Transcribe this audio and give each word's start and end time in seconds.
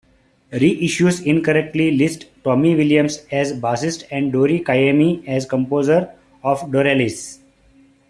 "Reissues 0.51 1.23
incorrectly 1.27 1.91
list 1.91 2.25
Tommy 2.43 2.73
Williams 2.73 3.23
as 3.31 3.53
bassist, 3.53 4.03
and 4.09 4.31
Dori 4.33 4.61
Caymmi 4.63 5.27
as 5.27 5.45
composer 5.45 6.11
of 6.41 6.59
"Doralice". 6.71 7.37